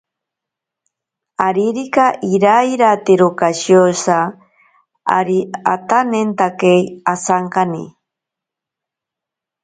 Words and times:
Aririka 1.47 2.05
iira 2.31 2.55
iratero 2.73 3.27
kashiyosa 3.39 4.17
ari 5.17 5.37
atanentakei 5.73 6.81
asankane. 7.13 7.83